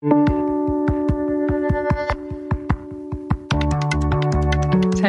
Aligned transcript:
Time 0.00 0.12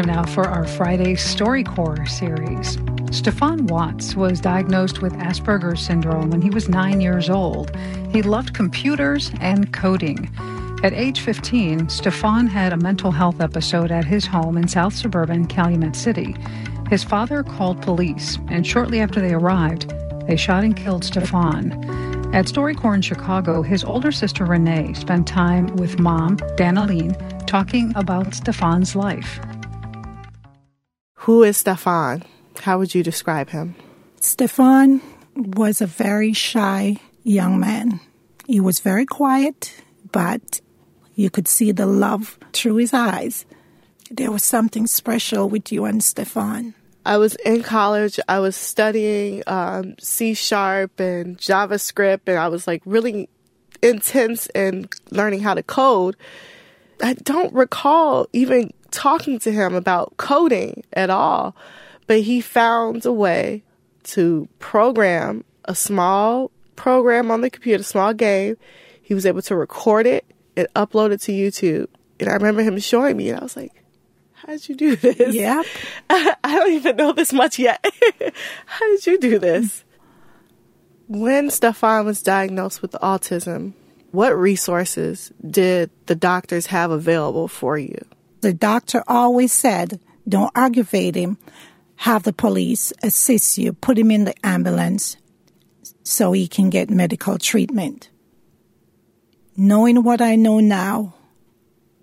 now 0.07 0.25
for 0.25 0.47
our 0.47 0.65
Friday 0.65 1.13
StoryCorps 1.13 2.09
series. 2.09 2.77
Stephon 3.11 3.69
Watts 3.69 4.15
was 4.15 4.41
diagnosed 4.41 5.03
with 5.03 5.13
Asperger's 5.13 5.79
syndrome 5.79 6.31
when 6.31 6.41
he 6.41 6.49
was 6.49 6.67
nine 6.69 7.01
years 7.01 7.29
old. 7.29 7.75
He 8.11 8.23
loved 8.23 8.55
computers 8.55 9.31
and 9.41 9.71
coding. 9.71 10.27
At 10.83 10.93
age 10.93 11.19
15, 11.19 11.81
Stephon 11.81 12.49
had 12.49 12.73
a 12.73 12.77
mental 12.77 13.11
health 13.11 13.41
episode 13.41 13.91
at 13.91 14.05
his 14.05 14.25
home 14.25 14.57
in 14.57 14.67
south 14.67 14.95
suburban 14.95 15.45
Calumet 15.45 15.95
City. 15.95 16.35
His 16.89 17.03
father 17.03 17.43
called 17.43 17.83
police, 17.83 18.39
and 18.47 18.65
shortly 18.65 19.01
after 19.01 19.21
they 19.21 19.35
arrived, 19.35 19.93
they 20.25 20.35
shot 20.35 20.63
and 20.63 20.75
killed 20.75 21.03
Stephon. 21.03 22.08
At 22.31 22.45
StoryCorps 22.45 22.95
in 22.95 23.01
Chicago, 23.01 23.63
his 23.63 23.83
older 23.83 24.11
sister 24.11 24.45
Renee 24.45 24.93
spent 24.93 25.27
time 25.27 25.65
with 25.77 25.99
mom, 25.99 26.37
Danelene, 26.57 27.17
talking 27.47 27.91
about 27.95 28.27
Stephon's 28.27 28.95
life. 28.95 29.39
Who 31.15 31.41
is 31.41 31.63
Stephon? 31.63 32.23
How 32.59 32.77
would 32.77 32.93
you 32.93 33.01
describe 33.01 33.49
him? 33.49 33.75
Stephon 34.21 35.01
was 35.35 35.81
a 35.81 35.87
very 35.87 36.31
shy 36.33 36.97
young 37.23 37.59
man. 37.59 37.99
He 38.45 38.59
was 38.59 38.79
very 38.79 39.07
quiet, 39.07 39.81
but 40.11 40.61
you 41.15 41.31
could 41.31 41.47
see 41.47 41.71
the 41.71 41.87
love 41.87 42.37
through 42.53 42.75
his 42.75 42.93
eyes. 42.93 43.45
There 44.11 44.31
was 44.31 44.43
something 44.43 44.85
special 44.85 45.49
with 45.49 45.71
you 45.71 45.85
and 45.85 45.99
Stephon. 46.01 46.75
I 47.09 47.17
was 47.17 47.33
in 47.37 47.63
college. 47.63 48.19
I 48.29 48.37
was 48.37 48.55
studying 48.55 49.41
um, 49.47 49.95
C 49.97 50.35
sharp 50.35 50.99
and 50.99 51.39
JavaScript, 51.39 52.27
and 52.27 52.37
I 52.37 52.49
was 52.49 52.67
like 52.67 52.83
really 52.85 53.27
intense 53.81 54.45
in 54.53 54.89
learning 55.09 55.39
how 55.39 55.55
to 55.55 55.63
code. 55.63 56.15
I 57.01 57.15
don't 57.15 57.51
recall 57.51 58.27
even 58.31 58.71
talking 58.91 59.39
to 59.39 59.51
him 59.51 59.73
about 59.73 60.17
coding 60.17 60.83
at 60.93 61.09
all, 61.09 61.55
but 62.05 62.19
he 62.19 62.41
found 62.41 63.03
a 63.07 63.11
way 63.11 63.63
to 64.03 64.47
program 64.59 65.43
a 65.65 65.73
small 65.73 66.51
program 66.75 67.31
on 67.31 67.41
the 67.41 67.49
computer, 67.49 67.81
a 67.81 67.83
small 67.83 68.13
game. 68.13 68.55
He 69.01 69.15
was 69.15 69.25
able 69.25 69.41
to 69.41 69.55
record 69.55 70.05
it 70.05 70.25
and 70.55 70.67
upload 70.75 71.11
it 71.11 71.21
to 71.21 71.31
YouTube. 71.31 71.87
And 72.19 72.29
I 72.29 72.33
remember 72.33 72.61
him 72.61 72.77
showing 72.77 73.17
me, 73.17 73.29
and 73.29 73.39
I 73.39 73.41
was 73.41 73.57
like, 73.57 73.73
how 74.41 74.53
did 74.53 74.69
you 74.69 74.75
do 74.75 74.95
this? 74.95 75.35
Yep. 75.35 75.65
I, 76.09 76.35
don't 76.43 76.71
even 76.71 76.95
know 76.95 77.11
this 77.11 77.33
much 77.33 77.59
yet. 77.59 77.85
How 78.65 78.87
did 78.87 79.05
you 79.05 79.19
do 79.19 79.37
this? 79.37 79.83
When 81.07 81.49
Stephon 81.49 82.05
was 82.05 82.23
diagnosed 82.23 82.81
with 82.81 82.91
autism, 82.93 83.73
what 84.11 84.37
resources 84.37 85.33
did 85.45 85.89
the 86.05 86.15
doctors 86.15 86.67
have 86.67 86.89
available 86.89 87.49
for 87.49 87.77
you? 87.77 87.99
The 88.39 88.53
doctor 88.53 89.03
always 89.07 89.51
said, 89.51 89.99
don't 90.27 90.51
aggravate 90.55 91.15
him. 91.15 91.37
Have 91.97 92.23
the 92.23 92.31
police 92.31 92.93
assist 93.03 93.57
you, 93.57 93.73
put 93.73 93.97
him 93.97 94.09
in 94.09 94.23
the 94.23 94.45
ambulance 94.45 95.17
so 96.03 96.31
he 96.31 96.47
can 96.47 96.69
get 96.69 96.89
medical 96.89 97.37
treatment. 97.37 98.09
Knowing 99.57 100.01
what 100.03 100.21
I 100.21 100.37
know 100.37 100.61
now, 100.61 101.15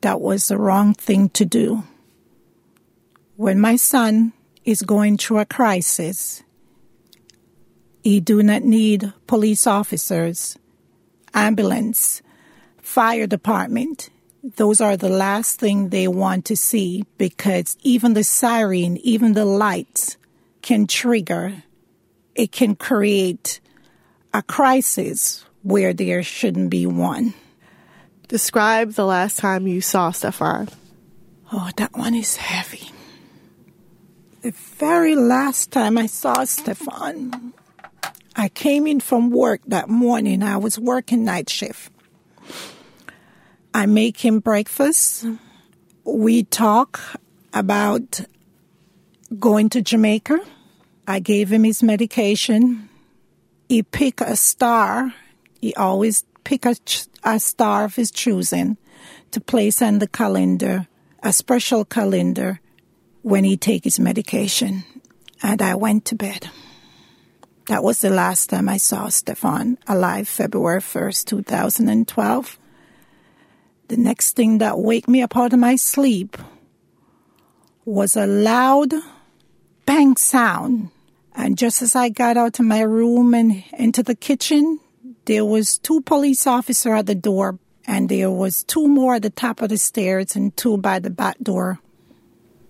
that 0.03 0.21
was 0.21 0.49
the 0.49 0.59
wrong 0.59 0.93
thing 0.93 1.31
to 1.31 1.47
do. 1.47 1.83
When 3.37 3.61
my 3.61 3.77
son 3.77 4.33
is 4.65 4.81
going 4.81 5.19
through 5.19 5.41
a 5.41 5.45
crisis, 5.45 6.43
he 8.03 8.19
do 8.19 8.43
not 8.43 8.63
need 8.63 9.13
police 9.27 9.67
officers, 9.67 10.57
ambulance, 11.35 12.23
fire 12.81 13.27
department. 13.27 14.09
Those 14.43 14.81
are 14.81 14.97
the 14.97 15.11
last 15.11 15.61
thing 15.61 15.91
they 15.91 16.09
want 16.09 16.47
to 16.47 16.57
see 16.57 17.05
because 17.19 17.77
even 17.83 18.15
the 18.15 18.25
siren, 18.25 18.97
even 18.99 19.35
the 19.35 19.45
lights 19.45 20.17
can 20.63 20.87
trigger, 20.87 21.63
it 22.35 22.53
can 22.53 22.75
create 22.75 23.61
a 24.33 24.43
crisis 24.43 25.45
where 25.63 25.93
there 25.93 26.23
shouldn't 26.23 26.71
be 26.71 26.87
one. 26.87 27.35
Describe 28.29 28.93
the 28.93 29.05
last 29.05 29.37
time 29.37 29.67
you 29.67 29.83
saw 29.83 30.11
Stephon. 30.11 30.73
Oh, 31.53 31.69
that 31.77 31.93
one 31.93 32.15
is 32.15 32.37
heavy 32.37 32.93
the 34.47 34.53
very 34.53 35.17
last 35.17 35.73
time 35.73 35.99
I 35.99 36.07
saw 36.07 36.37
Stephon, 36.45 37.53
I 38.37 38.49
came 38.49 38.87
in 38.87 39.01
from 39.01 39.31
work 39.31 39.61
that 39.67 39.89
morning. 39.89 40.41
I 40.45 40.57
was 40.57 40.79
working 40.79 41.25
night 41.25 41.51
shift. 41.51 41.91
I 43.75 43.87
make 43.87 44.19
him 44.19 44.39
breakfast. 44.39 45.27
We 46.05 46.45
talk 46.45 47.01
about 47.53 48.21
going 49.37 49.69
to 49.71 49.83
Jamaica. 49.83 50.39
I 51.09 51.19
gave 51.19 51.51
him 51.51 51.65
his 51.65 51.83
medication. 51.83 52.89
He 53.69 53.83
picked 53.83 54.21
a 54.21 54.37
star. 54.37 55.13
He 55.61 55.75
always 55.75 56.25
pick 56.45 56.65
a, 56.67 56.77
a 57.25 57.41
star 57.41 57.83
of 57.83 57.97
his 57.97 58.13
choosing 58.13 58.77
to 59.33 59.41
place 59.41 59.83
on 59.83 59.99
the 59.99 60.07
calendar, 60.07 60.87
a 61.21 61.33
special 61.33 61.85
calendar 61.85 62.61
when 63.27 63.43
he 63.43 63.57
take 63.57 63.83
his 63.83 63.99
medication. 63.99 64.85
And 65.43 65.61
I 65.61 65.75
went 65.75 66.05
to 66.05 66.15
bed. 66.15 66.49
That 67.67 67.83
was 67.83 67.99
the 67.99 68.09
last 68.09 68.51
time 68.51 68.69
I 68.69 68.77
saw 68.77 69.07
Stephon 69.07 69.79
alive, 69.89 70.29
February 70.29 70.81
1st, 70.81 71.25
2012. 71.25 72.59
The 73.89 73.97
next 73.97 74.37
thing 74.37 74.59
that 74.59 74.79
waked 74.79 75.09
me 75.09 75.23
up 75.23 75.37
out 75.37 75.53
of 75.53 75.59
my 75.59 75.75
sleep 75.75 76.37
was 77.85 78.15
a 78.15 78.29
loud 78.29 78.95
bang 79.87 80.17
sound. 80.17 80.91
And 81.35 81.59
just 81.59 81.83
as 81.83 81.97
I 81.97 82.11
got 82.11 82.37
out 82.37 82.61
of 82.61 82.65
my 82.65 82.83
room 82.83 83.35
and 83.35 83.65
into 83.77 84.05
the 84.05 84.15
kitchen, 84.15 84.79
there 85.25 85.45
was 85.45 85.79
two 85.79 86.01
police 86.03 86.47
officers 86.47 87.01
at 87.01 87.07
the 87.07 87.17
door 87.17 87.59
and 87.89 88.09
there 88.09 88.31
was 88.31 88.63
two 88.63 88.87
more 88.87 89.17
at 89.17 89.23
the 89.23 89.31
top 89.31 89.63
of 89.63 89.71
the 89.71 89.79
stairs 89.79 90.37
and 90.37 90.57
two 90.57 90.77
by 90.77 91.01
the 91.01 91.11
back 91.11 91.39
door 91.43 91.81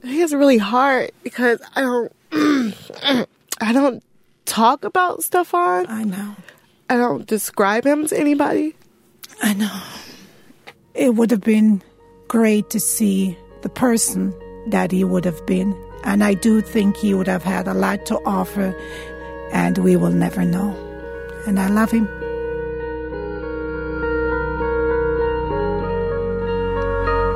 it's 0.07 0.33
really 0.33 0.59
hard 0.59 1.11
because 1.23 1.61
I 1.75 1.81
don't 1.81 2.13
I 3.61 3.73
don't 3.73 4.03
talk 4.45 4.85
about 4.85 5.21
Stephon. 5.21 5.89
I 5.89 6.05
know. 6.05 6.37
I 6.89 6.97
don't 6.97 7.27
describe 7.27 7.85
him 7.85 8.07
to 8.07 8.19
anybody. 8.19 8.75
I 9.43 9.55
know. 9.55 9.83
It 10.95 11.15
would 11.15 11.31
have 11.31 11.41
been 11.41 11.83
great 12.29 12.71
to 12.71 12.81
see 12.81 13.37
the 13.63 13.69
person 13.69 14.35
that 14.69 14.93
he 14.93 15.05
would 15.05 15.25
have 15.25 15.45
been. 15.47 15.77
And 16.05 16.23
I 16.23 16.35
do 16.35 16.61
think 16.61 16.97
he 16.97 17.15
would 17.15 17.27
have 17.27 17.43
had 17.43 17.67
a 17.67 17.75
lot 17.75 18.07
to 18.07 18.19
offer, 18.25 18.75
and 19.53 19.79
we 19.79 19.97
will 19.97 20.11
never 20.11 20.45
know. 20.45 20.71
And 21.47 21.59
I 21.59 21.69
love 21.69 21.91
him. 21.91 22.09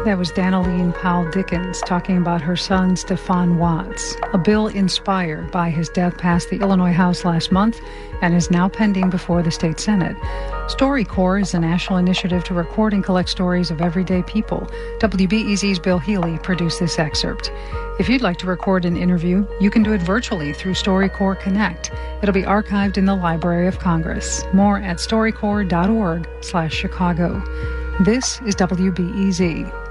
That 0.07 0.17
was 0.17 0.33
Danelene 0.33 0.99
Powell 0.99 1.31
Dickens 1.31 1.79
talking 1.83 2.17
about 2.17 2.41
her 2.41 2.57
son, 2.57 2.97
Stephon 2.97 3.59
Watts. 3.59 4.17
A 4.33 4.39
bill 4.39 4.69
inspired 4.69 5.51
by 5.51 5.69
his 5.69 5.91
death 5.91 6.17
passed 6.17 6.49
the 6.49 6.59
Illinois 6.59 6.95
House 6.95 7.23
last 7.23 7.53
month 7.53 7.79
and 8.23 8.35
is 8.35 8.51
now 8.51 8.67
pending 8.67 9.11
before 9.11 9.43
the 9.43 9.51
state 9.51 9.79
Senate. 9.79 10.17
StoryCorps 10.69 11.43
is 11.43 11.53
a 11.53 11.61
national 11.61 11.99
initiative 11.99 12.43
to 12.45 12.55
record 12.55 12.95
and 12.95 13.05
collect 13.05 13.29
stories 13.29 13.71
of 13.71 13.83
everyday 13.83 14.23
people. 14.23 14.67
WBEZ's 15.01 15.79
Bill 15.79 15.99
Healy 15.99 16.39
produced 16.39 16.81
this 16.81 16.99
excerpt. 16.99 17.53
If 17.99 18.09
you'd 18.09 18.23
like 18.23 18.39
to 18.39 18.47
record 18.47 18.87
an 18.87 18.97
interview, 18.97 19.47
you 19.61 19.69
can 19.69 19.83
do 19.83 19.93
it 19.93 20.01
virtually 20.01 20.55
through 20.55 20.75
StoryCorps 20.75 21.41
Connect. 21.41 21.91
It'll 22.23 22.33
be 22.33 22.45
archived 22.45 22.97
in 22.97 23.05
the 23.05 23.15
Library 23.15 23.69
of 23.69 23.79
Congress. 23.79 24.47
More 24.55 24.79
at 24.79 24.97
storycorps.org 24.97 26.27
slash 26.41 26.73
Chicago. 26.73 27.43
This 28.01 28.41
is 28.47 28.57
WBEZ. 28.57 29.90